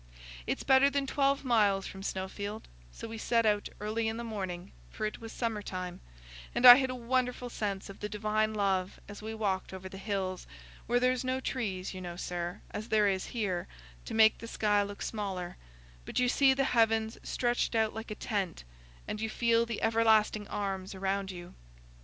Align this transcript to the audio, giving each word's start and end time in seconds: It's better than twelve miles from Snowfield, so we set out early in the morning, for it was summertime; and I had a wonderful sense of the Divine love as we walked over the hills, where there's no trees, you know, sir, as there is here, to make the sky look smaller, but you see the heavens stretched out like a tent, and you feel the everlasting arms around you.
It's 0.47 0.63
better 0.63 0.89
than 0.89 1.05
twelve 1.05 1.45
miles 1.45 1.85
from 1.85 2.01
Snowfield, 2.01 2.67
so 2.91 3.07
we 3.07 3.19
set 3.19 3.45
out 3.45 3.69
early 3.79 4.07
in 4.07 4.17
the 4.17 4.23
morning, 4.23 4.71
for 4.89 5.05
it 5.05 5.21
was 5.21 5.31
summertime; 5.31 6.01
and 6.55 6.65
I 6.65 6.77
had 6.77 6.89
a 6.89 6.95
wonderful 6.95 7.51
sense 7.51 7.87
of 7.87 7.99
the 7.99 8.09
Divine 8.09 8.55
love 8.55 8.99
as 9.07 9.21
we 9.21 9.35
walked 9.35 9.75
over 9.75 9.87
the 9.87 9.99
hills, 9.99 10.47
where 10.87 10.99
there's 10.99 11.23
no 11.23 11.39
trees, 11.39 11.93
you 11.93 12.01
know, 12.01 12.15
sir, 12.15 12.61
as 12.71 12.87
there 12.89 13.07
is 13.07 13.25
here, 13.27 13.67
to 14.05 14.15
make 14.15 14.39
the 14.39 14.47
sky 14.47 14.81
look 14.81 15.03
smaller, 15.03 15.55
but 16.03 16.17
you 16.17 16.27
see 16.27 16.55
the 16.55 16.63
heavens 16.63 17.19
stretched 17.21 17.75
out 17.75 17.93
like 17.93 18.09
a 18.09 18.15
tent, 18.15 18.63
and 19.07 19.21
you 19.21 19.29
feel 19.29 19.67
the 19.67 19.83
everlasting 19.83 20.47
arms 20.47 20.95
around 20.95 21.29
you. 21.29 21.53